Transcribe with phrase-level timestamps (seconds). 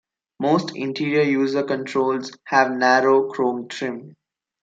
[0.39, 4.15] Most interior user controls have narrow chrome trim.